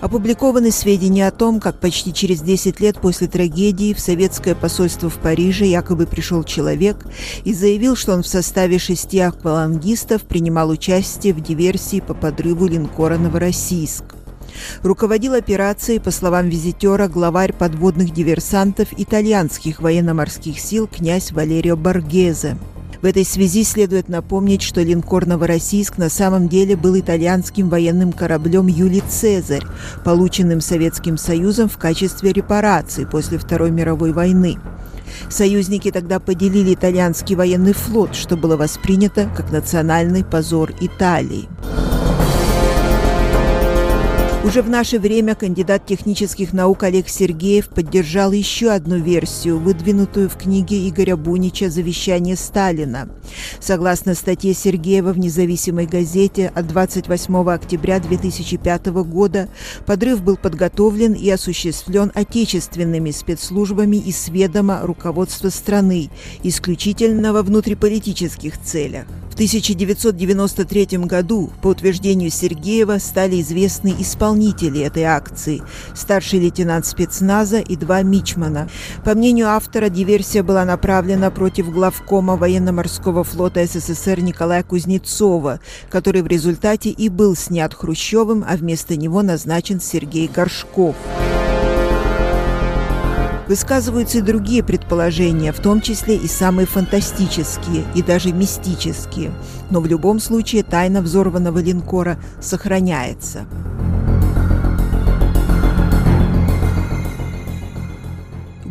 Опубликованы 0.00 0.70
сведения 0.70 1.26
о 1.26 1.32
том, 1.32 1.58
как 1.58 1.80
почти 1.80 2.14
через 2.14 2.40
10 2.40 2.78
лет 2.78 3.00
после 3.00 3.26
трагедии 3.26 3.92
в 3.92 3.98
советское 3.98 4.54
посольство 4.54 5.10
в 5.10 5.18
Париже 5.18 5.64
якобы 5.64 6.06
пришел 6.06 6.44
человек 6.44 7.04
и 7.42 7.52
заявил, 7.52 7.96
что 7.96 8.14
он 8.14 8.22
в 8.22 8.28
составе 8.28 8.78
шести 8.78 9.18
аквалангистов 9.18 10.22
принимал 10.22 10.70
участие 10.70 11.34
в 11.34 11.40
диверсии 11.40 11.98
по 11.98 12.14
подрыву 12.14 12.68
линкора 12.68 13.18
«Новороссийск». 13.18 14.04
Руководил 14.82 15.34
операцией, 15.34 15.98
по 15.98 16.12
словам 16.12 16.48
визитера, 16.48 17.08
главарь 17.08 17.52
подводных 17.52 18.12
диверсантов 18.12 18.88
итальянских 18.96 19.80
военно-морских 19.80 20.60
сил 20.60 20.86
князь 20.86 21.32
Валерио 21.32 21.76
Баргезе. 21.76 22.56
В 23.00 23.04
этой 23.04 23.24
связи 23.24 23.62
следует 23.62 24.08
напомнить, 24.08 24.62
что 24.62 24.82
линкор 24.82 25.24
«Новороссийск» 25.26 25.98
на 25.98 26.08
самом 26.08 26.48
деле 26.48 26.76
был 26.76 26.98
итальянским 26.98 27.68
военным 27.68 28.12
кораблем 28.12 28.66
«Юлий 28.66 29.02
Цезарь», 29.08 29.64
полученным 30.04 30.60
Советским 30.60 31.16
Союзом 31.16 31.68
в 31.68 31.78
качестве 31.78 32.32
репарации 32.32 33.04
после 33.04 33.38
Второй 33.38 33.70
мировой 33.70 34.12
войны. 34.12 34.58
Союзники 35.28 35.92
тогда 35.92 36.18
поделили 36.18 36.74
итальянский 36.74 37.36
военный 37.36 37.72
флот, 37.72 38.16
что 38.16 38.36
было 38.36 38.56
воспринято 38.56 39.30
как 39.36 39.52
национальный 39.52 40.24
позор 40.24 40.72
Италии. 40.80 41.48
Уже 44.44 44.62
в 44.62 44.70
наше 44.70 45.00
время 45.00 45.34
кандидат 45.34 45.84
технических 45.84 46.52
наук 46.52 46.84
Олег 46.84 47.08
Сергеев 47.08 47.68
поддержал 47.68 48.30
еще 48.30 48.70
одну 48.70 48.96
версию, 48.96 49.58
выдвинутую 49.58 50.30
в 50.30 50.36
книге 50.36 50.88
Игоря 50.88 51.16
Бунича 51.16 51.68
«Завещание 51.68 52.36
Сталина». 52.36 53.08
Согласно 53.58 54.14
статье 54.14 54.54
Сергеева 54.54 55.12
в 55.12 55.18
независимой 55.18 55.86
газете 55.86 56.52
от 56.54 56.68
28 56.68 57.50
октября 57.50 57.98
2005 57.98 58.86
года, 58.86 59.48
подрыв 59.86 60.22
был 60.22 60.36
подготовлен 60.36 61.14
и 61.14 61.28
осуществлен 61.28 62.12
отечественными 62.14 63.10
спецслужбами 63.10 63.96
и 63.96 64.12
сведома 64.12 64.80
руководства 64.82 65.48
страны, 65.48 66.10
исключительно 66.44 67.32
во 67.32 67.42
внутриполитических 67.42 68.56
целях. 68.62 69.06
1993 69.38 70.98
году, 71.06 71.52
по 71.62 71.68
утверждению 71.68 72.28
Сергеева, 72.28 72.98
стали 72.98 73.40
известны 73.40 73.94
исполнители 73.96 74.27
этой 74.34 75.04
акции– 75.04 75.62
старший 75.94 76.40
лейтенант 76.40 76.86
спецназа 76.86 77.58
и 77.58 77.76
два 77.76 78.02
мичмана. 78.02 78.68
По 79.04 79.14
мнению 79.14 79.48
автора, 79.48 79.88
диверсия 79.88 80.42
была 80.42 80.64
направлена 80.64 81.30
против 81.30 81.70
главкома 81.70 82.36
военно-морского 82.36 83.24
флота 83.24 83.64
СССР 83.64 84.20
Николая 84.20 84.62
Кузнецова, 84.62 85.60
который 85.90 86.22
в 86.22 86.26
результате 86.26 86.90
и 86.90 87.08
был 87.08 87.36
снят 87.36 87.72
Хрущевым, 87.72 88.44
а 88.48 88.56
вместо 88.56 88.96
него 88.96 89.22
назначен 89.22 89.80
Сергей 89.80 90.28
Горшков. 90.28 90.96
Высказываются 93.48 94.18
и 94.18 94.20
другие 94.20 94.62
предположения, 94.62 95.52
в 95.52 95.60
том 95.60 95.80
числе 95.80 96.16
и 96.16 96.28
самые 96.28 96.66
фантастические 96.66 97.84
и 97.94 98.02
даже 98.02 98.30
мистические. 98.32 99.32
Но 99.70 99.80
в 99.80 99.86
любом 99.86 100.20
случае 100.20 100.62
тайна 100.62 101.00
взорванного 101.00 101.58
линкора 101.60 102.18
сохраняется. 102.42 103.46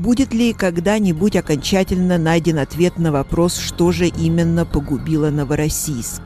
Будет 0.07 0.33
ли 0.33 0.53
когда-нибудь 0.53 1.35
окончательно 1.35 2.17
найден 2.17 2.59
ответ 2.59 2.97
на 2.97 3.11
вопрос, 3.11 3.57
что 3.57 3.91
же 3.91 4.07
именно 4.07 4.65
погубило 4.65 5.31
Новороссийск? 5.31 6.21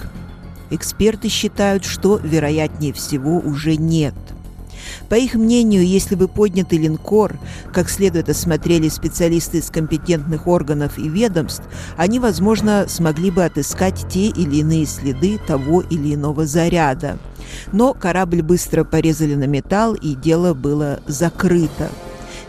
Эксперты 0.69 1.29
считают, 1.29 1.83
что, 1.83 2.19
вероятнее 2.23 2.93
всего, 2.93 3.39
уже 3.39 3.77
нет. 3.77 4.13
По 5.09 5.15
их 5.15 5.33
мнению, 5.33 5.83
если 5.83 6.13
бы 6.13 6.27
поднятый 6.27 6.77
линкор, 6.77 7.39
как 7.73 7.89
следует 7.89 8.29
осмотрели 8.29 8.87
специалисты 8.87 9.57
из 9.57 9.71
компетентных 9.71 10.45
органов 10.45 10.99
и 10.99 11.09
ведомств, 11.09 11.63
они, 11.97 12.19
возможно, 12.19 12.85
смогли 12.87 13.31
бы 13.31 13.45
отыскать 13.45 14.05
те 14.07 14.27
или 14.27 14.57
иные 14.57 14.85
следы 14.85 15.39
того 15.39 15.81
или 15.81 16.13
иного 16.13 16.45
заряда. 16.45 17.17
Но 17.71 17.95
корабль 17.95 18.43
быстро 18.43 18.83
порезали 18.83 19.33
на 19.33 19.45
металл, 19.45 19.95
и 19.95 20.13
дело 20.13 20.53
было 20.53 20.99
закрыто. 21.07 21.89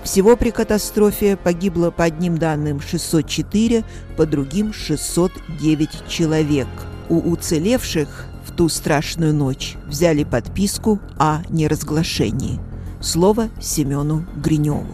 Всего 0.05 0.37
при 0.37 0.51
катастрофе 0.51 1.37
погибло 1.37 1.91
по 1.91 2.05
одним 2.05 2.37
данным 2.37 2.81
604, 2.81 3.85
по 4.17 4.27
другим 4.27 4.73
609 4.73 6.09
человек. 6.09 6.67
У 7.09 7.19
уцелевших 7.19 8.27
в 8.45 8.53
ту 8.53 8.69
страшную 8.69 9.33
ночь 9.33 9.77
взяли 9.87 10.25
подписку 10.25 10.99
о 11.19 11.43
неразглашении. 11.51 12.59
Слово 13.01 13.49
Семену 13.61 14.27
Гриневу. 14.37 14.87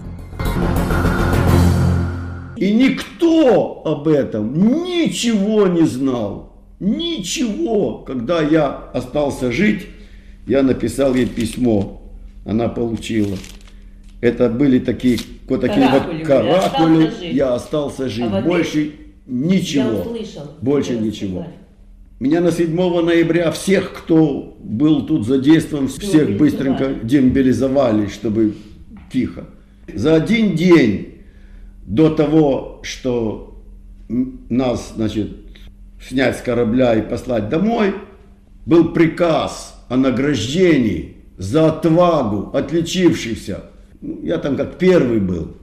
И 2.56 2.72
никто 2.72 3.82
об 3.84 4.08
этом 4.08 4.84
ничего 4.84 5.68
не 5.68 5.86
знал. 5.86 6.52
Ничего. 6.80 7.98
Когда 7.98 8.42
я 8.42 8.68
остался 8.92 9.52
жить, 9.52 9.86
я 10.46 10.62
написал 10.62 11.14
ей 11.14 11.26
письмо. 11.26 12.02
Она 12.44 12.68
получила. 12.68 13.36
Это 14.20 14.48
были 14.48 14.78
такие 14.78 15.18
вот 15.48 15.60
такие 15.60 15.86
Каракули 15.86 16.18
вот 16.18 16.26
каракули. 16.26 17.06
Остался 17.06 17.20
жить. 17.20 17.34
Я 17.34 17.54
остался 17.54 18.08
жить. 18.08 18.24
А 18.24 18.28
в 18.28 18.34
ответ? 18.34 18.44
Больше 18.46 18.92
ничего. 19.26 20.00
Услышал. 20.00 20.42
Больше 20.60 20.98
ничего. 20.98 21.38
рассказали. 21.38 21.68
Меня 22.20 22.40
на 22.40 22.50
7 22.50 22.74
ноября 22.74 23.52
всех, 23.52 23.92
кто 23.92 24.56
был 24.60 25.06
тут 25.06 25.24
задействован, 25.24 25.86
всех 25.86 26.36
быстренько 26.36 26.94
Демобилизовали. 27.02 28.08
чтобы 28.08 28.54
тихо. 29.12 29.44
За 29.94 30.16
один 30.16 30.56
день 30.56 31.18
до 31.86 32.10
того, 32.10 32.80
что 32.82 33.62
нас, 34.08 34.94
значит, 34.96 35.28
снять 36.02 36.38
с 36.38 36.42
корабля 36.42 36.96
и 36.96 37.02
послать 37.02 37.48
домой, 37.48 37.94
был 38.66 38.92
приказ 38.92 39.80
о 39.88 39.96
награждении 39.96 41.18
за 41.36 41.68
отвагу 41.68 42.50
отличившихся. 42.52 43.62
Ну, 44.00 44.20
Я 44.22 44.38
там 44.38 44.56
как 44.56 44.78
первый 44.78 45.20
был 45.20 45.56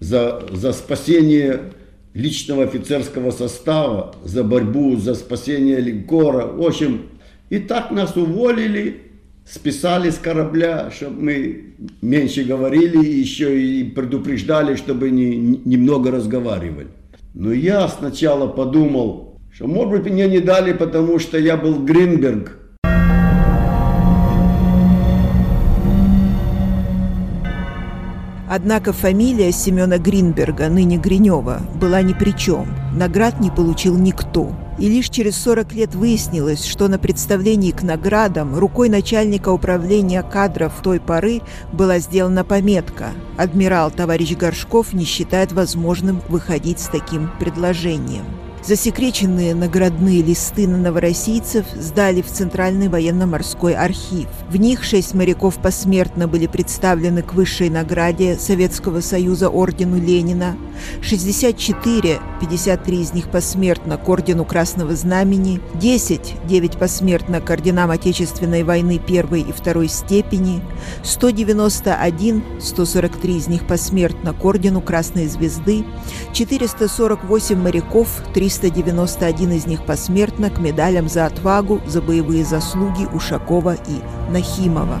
за, 0.00 0.42
за 0.52 0.72
спасение 0.72 1.72
личного 2.14 2.64
офицерского 2.64 3.30
состава, 3.30 4.14
за 4.24 4.44
борьбу 4.44 4.96
за 4.96 5.14
спасение 5.14 5.80
линкора. 5.80 6.46
В 6.46 6.62
общем, 6.62 7.02
и 7.50 7.58
так 7.58 7.90
нас 7.90 8.16
уволили, 8.16 9.02
списали 9.46 10.10
с 10.10 10.18
корабля, 10.18 10.90
чтобы 10.90 11.22
мы 11.22 11.64
меньше 12.00 12.44
говорили, 12.44 13.04
еще 13.04 13.60
и 13.60 13.84
предупреждали, 13.84 14.76
чтобы 14.76 15.10
не- 15.10 15.36
немного 15.64 16.10
разговаривали. 16.10 16.88
Но 17.34 17.52
я 17.52 17.88
сначала 17.88 18.46
подумал, 18.46 19.40
что 19.52 19.66
может 19.66 20.02
быть 20.02 20.12
мне 20.12 20.28
не 20.28 20.40
дали, 20.40 20.72
потому 20.72 21.18
что 21.18 21.38
я 21.38 21.56
был 21.56 21.82
Гринберг, 21.84 22.58
Однако 28.54 28.92
фамилия 28.92 29.50
Семена 29.50 29.96
Гринберга, 29.96 30.68
ныне 30.68 30.98
Гринева, 30.98 31.62
была 31.74 32.02
ни 32.02 32.12
при 32.12 32.32
чем. 32.32 32.66
Наград 32.94 33.40
не 33.40 33.50
получил 33.50 33.96
никто. 33.96 34.52
И 34.78 34.90
лишь 34.90 35.08
через 35.08 35.38
40 35.38 35.72
лет 35.72 35.94
выяснилось, 35.94 36.66
что 36.66 36.88
на 36.88 36.98
представлении 36.98 37.70
к 37.70 37.82
наградам 37.82 38.54
рукой 38.58 38.90
начальника 38.90 39.48
управления 39.48 40.22
кадров 40.22 40.74
той 40.82 41.00
поры 41.00 41.40
была 41.72 41.98
сделана 41.98 42.44
пометка 42.44 43.12
«Адмирал 43.38 43.90
товарищ 43.90 44.36
Горшков 44.36 44.92
не 44.92 45.06
считает 45.06 45.52
возможным 45.52 46.20
выходить 46.28 46.80
с 46.80 46.88
таким 46.88 47.30
предложением». 47.38 48.41
Засекреченные 48.64 49.56
наградные 49.56 50.22
листы 50.22 50.68
на 50.68 50.78
новороссийцев 50.78 51.66
сдали 51.74 52.22
в 52.22 52.28
Центральный 52.28 52.88
военно-морской 52.88 53.74
архив. 53.74 54.28
В 54.48 54.56
них 54.56 54.84
шесть 54.84 55.14
моряков 55.14 55.56
посмертно 55.56 56.28
были 56.28 56.46
представлены 56.46 57.22
к 57.22 57.34
высшей 57.34 57.70
награде 57.70 58.36
Советского 58.36 59.00
Союза 59.00 59.48
ордену 59.48 59.98
Ленина, 59.98 60.56
64, 61.00 62.20
53 62.40 63.00
из 63.00 63.12
них 63.12 63.30
посмертно 63.30 63.96
к 63.96 64.08
ордену 64.08 64.44
Красного 64.44 64.94
Знамени, 64.94 65.60
10, 65.74 66.34
9 66.46 66.78
посмертно 66.78 67.40
к 67.40 67.50
орденам 67.50 67.90
Отечественной 67.90 68.62
войны 68.62 69.00
первой 69.04 69.40
и 69.40 69.50
второй 69.50 69.88
степени, 69.88 70.62
191, 71.02 72.44
143 72.60 73.36
из 73.36 73.48
них 73.48 73.66
посмертно 73.66 74.32
к 74.32 74.44
ордену 74.44 74.80
Красной 74.80 75.26
Звезды, 75.26 75.84
448 76.32 77.56
моряков, 77.56 78.08
391 78.52 79.52
из 79.52 79.66
них 79.66 79.86
посмертно 79.86 80.50
к 80.50 80.58
медалям 80.58 81.08
за 81.08 81.24
отвагу, 81.24 81.80
за 81.86 82.02
боевые 82.02 82.44
заслуги 82.44 83.06
Ушакова 83.14 83.74
и 83.74 84.30
Нахимова. 84.30 84.98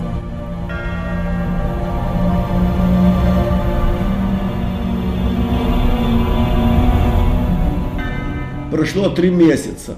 Прошло 8.70 9.10
три 9.10 9.30
месяца. 9.30 9.96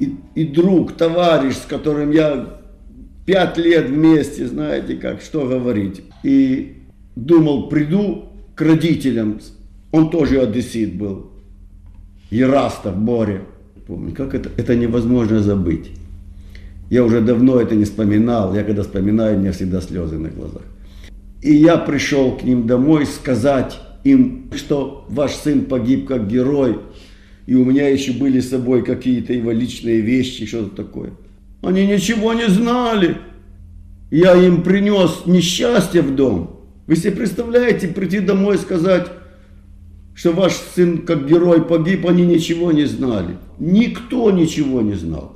И, 0.00 0.16
и 0.34 0.44
друг, 0.44 0.96
товарищ, 0.96 1.54
с 1.54 1.66
которым 1.66 2.10
я 2.10 2.58
пять 3.26 3.56
лет 3.58 3.90
вместе, 3.90 4.46
знаете 4.46 4.96
как, 4.96 5.20
что 5.20 5.46
говорить. 5.46 6.02
И 6.24 6.82
думал, 7.14 7.68
приду 7.68 8.30
к 8.56 8.60
родителям. 8.60 9.40
Он 9.92 10.10
тоже 10.10 10.40
одессит 10.40 10.96
был. 10.96 11.37
Ерастов 12.30 12.96
Боря. 12.96 13.42
Помню, 13.86 14.14
как 14.14 14.34
это, 14.34 14.50
это 14.56 14.76
невозможно 14.76 15.42
забыть. 15.42 15.90
Я 16.90 17.04
уже 17.04 17.20
давно 17.20 17.60
это 17.60 17.74
не 17.74 17.84
вспоминал. 17.84 18.54
Я 18.54 18.64
когда 18.64 18.82
вспоминаю, 18.82 19.36
у 19.36 19.40
меня 19.40 19.52
всегда 19.52 19.80
слезы 19.80 20.18
на 20.18 20.28
глазах. 20.28 20.62
И 21.42 21.54
я 21.54 21.76
пришел 21.76 22.36
к 22.36 22.42
ним 22.42 22.66
домой 22.66 23.06
сказать 23.06 23.78
им, 24.04 24.50
что 24.54 25.06
ваш 25.08 25.32
сын 25.32 25.62
погиб 25.62 26.06
как 26.06 26.28
герой, 26.28 26.78
и 27.46 27.54
у 27.54 27.64
меня 27.64 27.88
еще 27.88 28.12
были 28.12 28.40
с 28.40 28.50
собой 28.50 28.84
какие-то 28.84 29.32
его 29.32 29.52
личные 29.52 30.00
вещи, 30.00 30.46
что-то 30.46 30.76
такое. 30.76 31.12
Они 31.62 31.86
ничего 31.86 32.32
не 32.34 32.48
знали. 32.48 33.18
Я 34.10 34.34
им 34.34 34.62
принес 34.62 35.22
несчастье 35.26 36.02
в 36.02 36.14
дом. 36.14 36.60
Вы 36.86 36.96
себе 36.96 37.12
представляете, 37.12 37.88
прийти 37.88 38.20
домой 38.20 38.56
и 38.56 38.58
сказать, 38.58 39.06
что 40.18 40.32
ваш 40.32 40.54
сын 40.74 40.98
как 40.98 41.28
герой 41.28 41.62
погиб, 41.62 42.04
они 42.08 42.26
ничего 42.26 42.72
не 42.72 42.86
знали. 42.86 43.36
Никто 43.60 44.32
ничего 44.32 44.80
не 44.80 44.94
знал. 44.94 45.32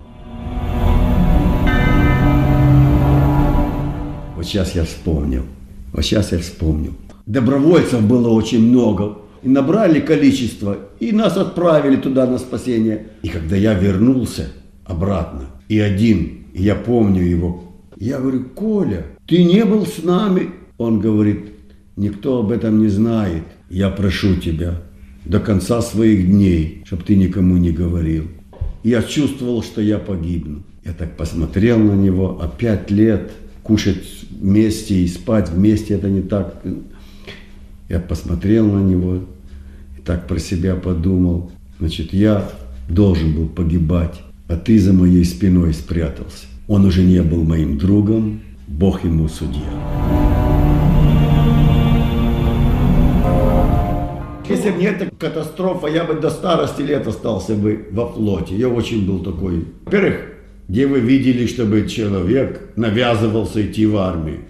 Вот 4.35 4.45
сейчас 4.45 4.75
я 4.75 4.85
вспомнил. 4.85 5.45
Вот 5.92 6.05
сейчас 6.05 6.33
я 6.33 6.38
вспомнил. 6.40 6.95
Добровольцев 7.27 8.03
было 8.03 8.31
очень 8.31 8.71
много. 8.71 9.18
И 9.45 9.49
набрали 9.49 10.01
количество, 10.01 10.77
и 11.01 11.12
нас 11.12 11.37
отправили 11.37 11.97
туда 11.97 12.27
на 12.27 12.38
спасение. 12.38 13.07
И 13.23 13.29
когда 13.29 13.57
я 13.57 13.75
вернулся 13.75 14.53
обратно, 14.85 15.42
и 15.68 15.79
один, 15.79 16.47
я 16.55 16.75
помню 16.75 17.23
его, 17.23 17.62
я 17.97 18.18
говорю, 18.18 18.45
Коля, 18.55 19.07
ты 19.29 19.45
не 19.45 19.64
был 19.64 19.87
с 19.87 20.03
нами? 20.03 20.51
Он 20.79 20.99
говорит, 21.01 21.53
никто 21.97 22.38
об 22.38 22.51
этом 22.51 22.81
не 22.81 22.88
знает. 22.88 23.42
Я 23.73 23.89
прошу 23.89 24.37
тебя 24.37 24.83
до 25.25 25.41
конца 25.41 25.81
своих 25.81 26.27
дней, 26.27 26.83
чтобы 26.85 27.05
ты 27.05 27.17
никому 27.17 27.57
не 27.57 27.71
говорил. 27.71 28.29
Я 28.85 29.03
чувствовал, 29.03 29.63
что 29.63 29.81
я 29.81 29.99
погибну. 29.99 30.63
Я 30.85 30.93
так 30.93 31.17
посмотрел 31.17 31.79
на 31.79 31.95
него, 31.95 32.39
а 32.39 32.49
пять 32.49 32.91
лет 32.91 33.33
кушать 33.63 34.05
вместе 34.31 34.97
и 34.97 35.09
спать 35.09 35.49
вместе, 35.49 35.95
это 35.95 36.11
не 36.11 36.21
так. 36.21 36.63
Я 37.89 38.01
посмотрел 38.01 38.71
на 38.71 38.81
него 38.87 39.21
и 39.97 40.03
так 40.05 40.29
про 40.29 40.39
себя 40.39 40.75
подумал. 40.75 41.51
Значит, 41.79 42.13
я 42.13 42.51
должен 42.91 43.35
был 43.35 43.49
погибать, 43.49 44.21
а 44.49 44.57
ты 44.57 44.79
за 44.79 44.93
моей 44.93 45.25
спиной 45.25 45.73
спрятался. 45.73 46.45
Он 46.69 46.85
уже 46.85 47.03
не 47.03 47.23
был 47.23 47.43
моим 47.43 47.79
другом, 47.79 48.43
Бог 48.69 49.03
ему 49.03 49.29
судья. 49.29 50.22
Если 54.53 54.71
бы 54.71 54.79
не 54.79 54.85
эта 54.85 55.11
катастрофа, 55.19 55.87
я 55.87 56.05
бы 56.05 56.15
до 56.15 56.29
старости 56.29 56.83
лет 56.83 57.07
остался 57.07 57.55
бы 57.55 57.87
во 57.91 58.07
флоте. 58.07 58.55
Я 58.55 58.69
очень 58.69 59.07
был 59.07 59.21
такой. 59.21 59.65
Во-первых, 59.87 60.21
где 60.69 60.87
вы 60.87 61.01
видели, 61.01 61.47
чтобы 61.47 61.88
человек 61.88 62.61
навязывался 62.77 63.65
идти 63.65 63.87
в 63.87 63.97
армию? 63.97 64.41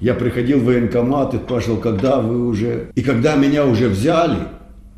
Я 0.00 0.12
приходил 0.12 0.60
в 0.60 0.64
военкомат 0.64 1.32
и 1.32 1.38
спрашивал, 1.38 1.78
когда 1.78 2.20
вы 2.20 2.46
уже... 2.48 2.90
И 2.94 3.02
когда 3.02 3.36
меня 3.36 3.64
уже 3.64 3.88
взяли 3.88 4.48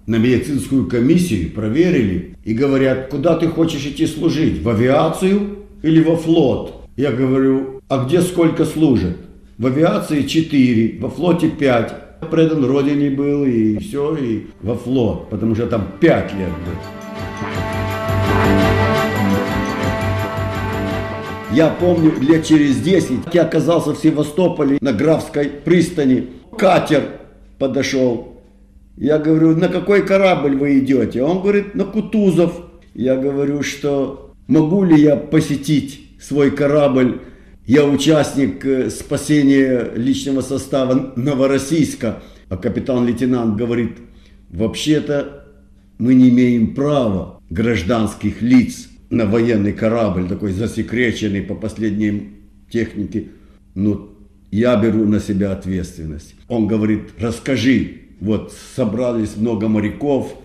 на 0.06 0.16
медицинскую 0.16 0.86
комиссию, 0.86 1.52
проверили, 1.52 2.36
и 2.44 2.52
говорят, 2.52 3.10
куда 3.10 3.36
ты 3.36 3.46
хочешь 3.46 3.86
идти 3.86 4.06
служить, 4.06 4.60
в 4.60 4.68
авиацию 4.68 5.58
или 5.82 6.02
во 6.02 6.16
флот? 6.16 6.88
Я 6.96 7.12
говорю, 7.12 7.80
а 7.88 8.04
где 8.04 8.20
сколько 8.20 8.64
служат? 8.64 9.16
В 9.58 9.66
авиации 9.66 10.22
4, 10.22 10.98
во 11.00 11.08
флоте 11.08 11.48
5. 11.48 11.94
Предан 12.30 12.64
родине 12.64 13.10
был 13.10 13.44
и 13.44 13.78
все, 13.78 14.14
и 14.16 14.46
во 14.62 14.74
флот, 14.76 15.28
потому 15.28 15.54
что 15.54 15.66
там 15.66 15.88
5 16.00 16.32
лет 16.34 16.48
был. 16.48 16.74
Я 21.52 21.68
помню, 21.68 22.12
лет 22.20 22.46
через 22.46 22.80
10 22.80 23.34
я 23.34 23.42
оказался 23.42 23.92
в 23.92 23.98
Севастополе 23.98 24.78
на 24.80 24.92
Графской 24.92 25.48
пристани. 25.48 26.28
Катер 26.56 27.02
подошел. 27.58 28.40
Я 28.96 29.18
говорю, 29.18 29.56
на 29.56 29.68
какой 29.68 30.06
корабль 30.06 30.56
вы 30.56 30.78
идете? 30.78 31.22
Он 31.22 31.42
говорит, 31.42 31.74
на 31.74 31.84
Кутузов. 31.84 32.52
Я 32.94 33.16
говорю, 33.16 33.62
что 33.62 34.32
могу 34.46 34.84
ли 34.84 35.00
я 35.00 35.16
посетить 35.16 36.08
свой 36.20 36.50
корабль? 36.50 37.20
Я 37.66 37.86
участник 37.86 38.64
э, 38.66 38.90
спасения 38.90 39.92
личного 39.94 40.40
состава 40.40 41.12
Новороссийска. 41.14 42.22
А 42.48 42.56
капитан-лейтенант 42.56 43.56
говорит, 43.56 43.98
вообще-то 44.50 45.46
мы 45.98 46.14
не 46.14 46.28
имеем 46.28 46.74
права 46.74 47.40
гражданских 47.48 48.42
лиц 48.42 48.88
на 49.10 49.26
военный 49.26 49.72
корабль, 49.72 50.28
такой 50.28 50.52
засекреченный 50.52 51.40
по 51.42 51.54
последней 51.54 52.32
технике. 52.68 53.28
Ну, 53.74 54.10
я 54.50 54.76
беру 54.76 55.06
на 55.06 55.20
себя 55.20 55.52
ответственность. 55.52 56.34
Он 56.48 56.66
говорит, 56.66 57.10
расскажи. 57.18 57.98
Вот 58.20 58.52
собрались 58.76 59.36
много 59.36 59.68
моряков, 59.68 60.36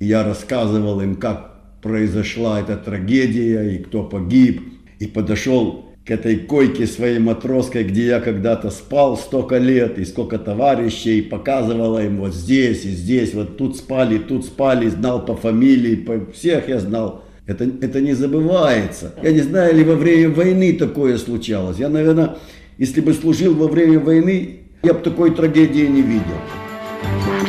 и 0.00 0.06
я 0.06 0.22
рассказывал 0.24 1.00
им, 1.00 1.16
как 1.16 1.80
произошла 1.82 2.60
эта 2.60 2.76
трагедия, 2.76 3.76
и 3.76 3.78
кто 3.78 4.02
погиб. 4.02 4.60
И 4.98 5.06
подошел 5.06 5.83
к 6.06 6.10
этой 6.10 6.36
койке 6.36 6.86
своей 6.86 7.18
матросской, 7.18 7.82
где 7.82 8.06
я 8.06 8.20
когда-то 8.20 8.70
спал 8.70 9.16
столько 9.16 9.56
лет, 9.56 9.98
и 9.98 10.04
сколько 10.04 10.38
товарищей, 10.38 11.22
показывала 11.22 12.04
им 12.04 12.18
вот 12.18 12.34
здесь 12.34 12.84
и 12.84 12.90
здесь, 12.90 13.32
вот 13.32 13.56
тут 13.56 13.76
спали, 13.76 14.18
тут 14.18 14.44
спали, 14.44 14.88
знал 14.88 15.24
по 15.24 15.34
фамилии, 15.34 15.96
по 15.96 16.30
всех 16.32 16.68
я 16.68 16.78
знал. 16.78 17.24
Это, 17.46 17.64
это 17.64 18.00
не 18.00 18.14
забывается. 18.14 19.14
Я 19.22 19.32
не 19.32 19.40
знаю, 19.40 19.74
ли 19.74 19.84
во 19.84 19.96
время 19.96 20.30
войны 20.30 20.74
такое 20.74 21.18
случалось. 21.18 21.78
Я, 21.78 21.88
наверное, 21.88 22.36
если 22.78 23.00
бы 23.00 23.12
служил 23.12 23.54
во 23.54 23.68
время 23.68 23.98
войны, 23.98 24.60
я 24.82 24.94
бы 24.94 25.00
такой 25.00 25.34
трагедии 25.34 25.86
не 25.86 26.02
видел. 26.02 27.43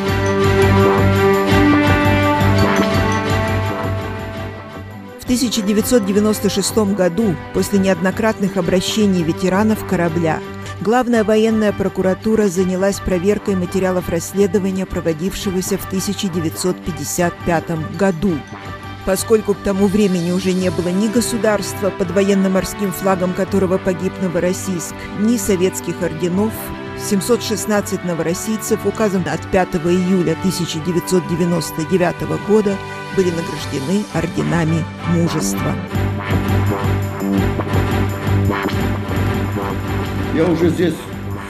1996 5.35 6.95
году, 6.95 7.35
после 7.53 7.79
неоднократных 7.79 8.55
обращений 8.55 9.21
ветеранов 9.21 9.85
корабля, 9.85 10.39
Главная 10.81 11.23
военная 11.23 11.71
прокуратура 11.71 12.49
занялась 12.49 12.99
проверкой 12.99 13.55
материалов 13.55 14.09
расследования, 14.09 14.85
проводившегося 14.85 15.77
в 15.77 15.87
1955 15.87 17.97
году. 17.97 18.37
Поскольку 19.05 19.53
к 19.53 19.59
тому 19.59 19.87
времени 19.87 20.31
уже 20.31 20.51
не 20.51 20.69
было 20.71 20.89
ни 20.89 21.07
государства, 21.07 21.91
под 21.91 22.11
военно-морским 22.11 22.91
флагом 22.91 23.33
которого 23.33 23.77
погиб 23.77 24.11
Новороссийск, 24.21 24.95
ни 25.21 25.37
советских 25.37 26.01
орденов, 26.01 26.51
716 27.09 28.03
новороссийцев, 28.03 28.85
указом 28.85 29.23
от 29.31 29.49
5 29.51 29.75
июля 29.75 30.33
1999 30.33 32.15
года, 32.49 32.75
были 33.15 33.29
награждены 33.31 34.03
орденами 34.13 34.83
мужества. 35.09 35.73
Я 40.35 40.45
уже 40.45 40.69
здесь 40.69 40.93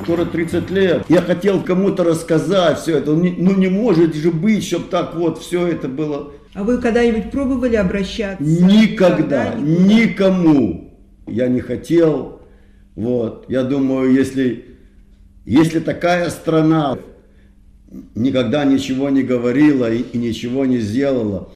скоро 0.04 0.25
30 0.25 0.69
лет. 0.69 1.06
Я 1.10 1.21
хотел 1.21 1.62
кому-то 1.62 2.04
рассказать 2.04 2.80
все 2.80 2.99
это. 2.99 3.12
Ну 3.13 3.56
не 3.56 3.67
может 3.67 4.15
же 4.15 4.32
быть, 4.32 4.65
чтобы 4.65 4.86
так 4.86 5.15
вот 5.15 5.39
все 5.39 5.67
это 5.67 5.88
было 5.88 6.32
а 6.56 6.63
вы 6.63 6.78
когда-нибудь 6.78 7.32
пробовали 7.32 7.75
обращаться? 7.75 8.41
Никогда, 8.41 9.56
никогда 9.56 9.56
никому. 9.56 10.97
Я 11.28 11.49
не 11.49 11.60
хотел. 11.60 12.41
Вот. 12.95 13.43
Я 13.49 13.63
думаю, 13.63 14.13
если, 14.13 14.63
если 15.43 15.82
такая 15.82 16.30
страна 16.30 16.97
никогда 18.15 18.65
ничего 18.65 19.10
не 19.10 19.24
говорила 19.24 19.91
и, 19.91 20.02
и 20.02 20.17
ничего 20.17 20.65
не 20.65 20.80
сделала, 20.80 21.50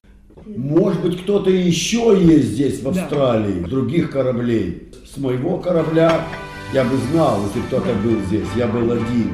может 0.57 1.01
быть, 1.01 1.21
кто-то 1.21 1.51
еще 1.51 2.17
есть 2.19 2.49
здесь, 2.49 2.81
в 2.81 2.89
Австралии, 2.89 3.61
да. 3.61 3.67
других 3.67 4.09
кораблей. 4.09 4.89
С 5.05 5.17
моего 5.17 5.57
корабля 5.57 6.25
я 6.73 6.83
бы 6.83 6.97
знал, 7.11 7.39
если 7.45 7.61
кто-то 7.67 7.93
был 8.03 8.19
здесь. 8.27 8.47
Я 8.55 8.67
был 8.67 8.91
один. 8.91 9.31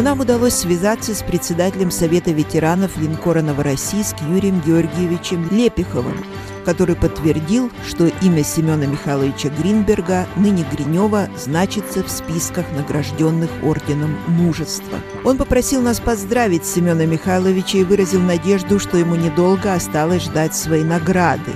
Нам 0.00 0.20
удалось 0.20 0.54
связаться 0.54 1.12
с 1.12 1.22
председателем 1.22 1.90
Совета 1.90 2.30
ветеранов 2.30 2.96
линкора 2.96 3.42
«Новороссийск» 3.42 4.14
Юрием 4.30 4.60
Георгиевичем 4.60 5.48
Лепиховым, 5.50 6.24
который 6.64 6.94
подтвердил, 6.94 7.68
что 7.84 8.06
имя 8.06 8.44
Семена 8.44 8.86
Михайловича 8.86 9.48
Гринберга, 9.48 10.28
ныне 10.36 10.64
Гринева, 10.70 11.28
значится 11.36 12.04
в 12.04 12.10
списках 12.10 12.64
награжденных 12.76 13.50
орденом 13.64 14.16
мужества. 14.28 15.00
Он 15.24 15.36
попросил 15.36 15.82
нас 15.82 15.98
поздравить 15.98 16.64
Семена 16.64 17.04
Михайловича 17.04 17.78
и 17.78 17.84
выразил 17.84 18.20
надежду, 18.20 18.78
что 18.78 18.98
ему 18.98 19.16
недолго 19.16 19.74
осталось 19.74 20.22
ждать 20.22 20.54
своей 20.54 20.84
награды. 20.84 21.50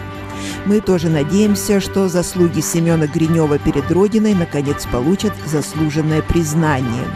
Мы 0.67 0.81
тоже 0.81 1.11
надеемся, 1.11 1.81
что 1.81 2.09
заслуги 2.09 2.61
Семена 2.61 3.07
Гринева 3.07 3.61
перед 3.61 3.89
Родиной 3.93 4.35
наконец 4.35 4.85
получат 4.91 5.33
заслуженное 5.47 6.23
признание. 6.23 7.07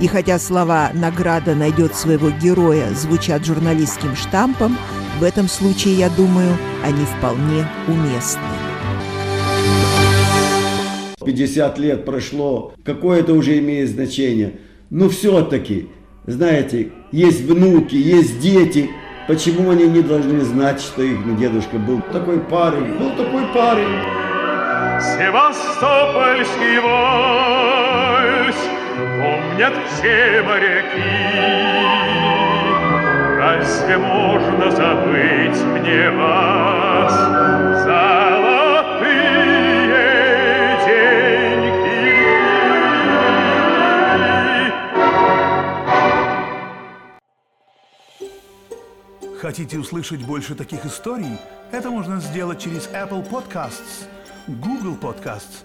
И 0.00 0.06
хотя 0.06 0.38
слова 0.38 0.90
«награда 0.94 1.54
найдет 1.54 1.94
своего 1.94 2.30
героя» 2.30 2.88
звучат 2.94 3.44
журналистским 3.44 4.16
штампом, 4.16 4.78
в 5.18 5.22
этом 5.22 5.46
случае, 5.46 5.92
я 5.94 6.08
думаю, 6.08 6.56
они 6.82 7.04
вполне 7.04 7.68
уместны. 7.86 8.40
50 11.22 11.78
лет 11.78 12.06
прошло, 12.06 12.72
какое 12.82 13.20
это 13.20 13.34
уже 13.34 13.58
имеет 13.58 13.90
значение. 13.90 14.60
Но 14.88 15.10
все-таки, 15.10 15.90
знаете, 16.26 16.92
есть 17.12 17.42
внуки, 17.42 17.94
есть 17.94 18.40
дети. 18.40 18.88
Почему 19.28 19.68
они 19.68 19.86
не 19.86 20.00
должны 20.00 20.40
знать, 20.40 20.80
что 20.80 21.02
их 21.02 21.38
дедушка 21.38 21.76
был 21.76 22.00
такой 22.10 22.40
парень? 22.40 22.94
Был 22.98 23.10
такой 23.10 23.46
парень. 23.52 24.00
Севастопольский 24.98 26.80
вальс 26.80 27.99
помнят 29.06 29.74
все 29.88 30.42
моряки. 30.42 31.80
Разве 33.38 33.98
можно 33.98 34.70
забыть 34.70 35.60
мне 35.64 36.10
вас, 36.10 37.14
золотые 37.84 39.20
деньги? 40.86 41.90
Хотите 49.40 49.78
услышать 49.78 50.22
больше 50.24 50.54
таких 50.54 50.84
историй? 50.84 51.38
Это 51.72 51.90
можно 51.90 52.20
сделать 52.20 52.58
через 52.60 52.88
Apple 52.88 53.26
Podcasts, 53.28 54.06
Google 54.46 54.96
Podcasts, 55.00 55.64